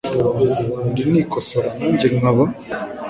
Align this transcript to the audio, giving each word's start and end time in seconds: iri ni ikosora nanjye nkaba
iri 0.99 1.09
ni 1.13 1.19
ikosora 1.23 1.69
nanjye 1.77 2.07
nkaba 2.17 2.43